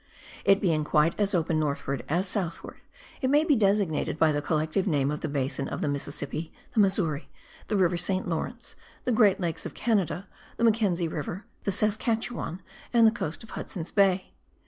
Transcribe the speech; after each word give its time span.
It 0.45 0.59
being 0.59 0.83
quite 0.83 1.13
as 1.19 1.35
open 1.35 1.59
northward 1.59 2.03
as 2.09 2.27
southward, 2.27 2.81
it 3.21 3.29
may 3.29 3.43
be 3.45 3.55
designated 3.55 4.17
by 4.17 4.31
the 4.31 4.41
collective 4.41 4.87
name 4.87 5.11
of 5.11 5.21
the 5.21 5.27
basin 5.27 5.67
of 5.67 5.81
the 5.81 5.87
Mississippi, 5.87 6.51
the 6.73 6.79
Missouri, 6.79 7.29
the 7.67 7.77
river 7.77 7.97
St. 7.97 8.27
Lawrence, 8.27 8.75
the 9.03 9.11
great 9.11 9.39
lakes 9.39 9.63
of 9.63 9.75
Canada, 9.75 10.27
the 10.57 10.63
Mackenzie 10.63 11.07
river, 11.07 11.45
the 11.65 11.71
Saskatchewan 11.71 12.63
and 12.91 13.05
the 13.05 13.11
coast 13.11 13.43
of 13.43 13.51
Hudson's 13.51 13.91
Bay. 13.91 14.33